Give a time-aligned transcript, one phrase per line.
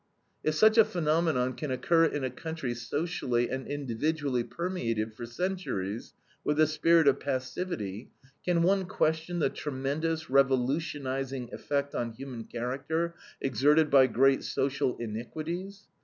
[0.43, 6.15] If such a phenomenon can occur in a country socially and individually permeated for centuries
[6.43, 8.09] with the spirit of passivity,
[8.43, 15.83] can one question the tremendous, revolutionizing effect on human character exerted by great social iniquities?